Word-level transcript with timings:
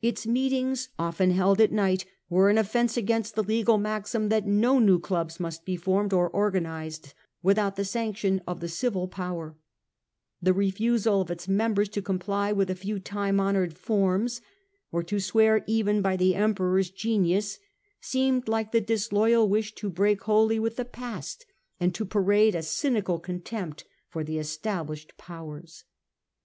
Its 0.00 0.28
meetings, 0.28 0.90
often 0.96 1.32
held 1.32 1.60
at 1.60 1.72
night, 1.72 2.04
were 2.30 2.48
an 2.48 2.56
offence 2.56 2.96
against 2.96 3.34
the 3.34 3.42
legal 3.42 3.78
maxim 3.78 4.28
that 4.28 4.46
no 4.46 4.78
new 4.78 5.00
clubs 5.00 5.40
must 5.40 5.64
be 5.64 5.74
formed 5.76 6.12
or 6.12 6.30
organized 6.30 7.14
without 7.42 7.74
the 7.74 7.84
sanction 7.84 8.40
of 8.46 8.60
the 8.60 8.68
civil 8.68 9.08
power; 9.08 9.56
the 10.40 10.52
refusal 10.52 11.20
of 11.20 11.32
its 11.32 11.48
members 11.48 11.88
to 11.88 12.00
comply 12.00 12.52
with 12.52 12.70
a 12.70 12.76
few 12.76 13.00
time 13.00 13.40
honoured 13.40 13.76
forms, 13.76 14.40
or 14.92 15.02
to 15.02 15.18
swear 15.18 15.64
even 15.66 16.00
by 16.00 16.16
the 16.16 16.36
Emperor's 16.36 16.88
Genius, 16.90 17.58
seemed 18.00 18.46
like 18.46 18.70
the 18.70 18.80
disloyal 18.80 19.48
wish 19.48 19.74
to 19.74 19.90
break 19.90 20.20
wholly 20.22 20.60
with 20.60 20.76
the 20.76 20.84
past 20.84 21.44
and 21.80 21.92
to 21.92 22.04
parade 22.04 22.54
a 22.54 22.62
cynical 22.62 23.18
contempt 23.18 23.84
for 24.06 24.22
the 24.22 24.38
established 24.38 25.16
powers. 25.18 25.82